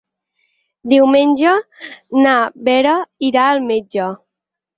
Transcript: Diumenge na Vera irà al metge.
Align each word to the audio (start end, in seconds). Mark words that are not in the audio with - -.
Diumenge 0.93 1.51
na 2.25 2.33
Vera 2.71 2.97
irà 3.29 3.45
al 3.53 3.63
metge. 3.69 4.11